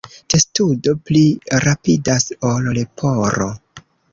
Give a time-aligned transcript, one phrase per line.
[0.33, 1.21] Testudo pli
[1.67, 3.51] rapidas ol leporo.